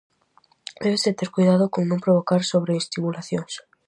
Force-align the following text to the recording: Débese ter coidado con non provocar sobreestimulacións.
Débese 0.81 1.17
ter 1.19 1.29
coidado 1.35 1.65
con 1.73 1.83
non 1.87 2.03
provocar 2.05 2.41
sobreestimulacións. 2.43 3.53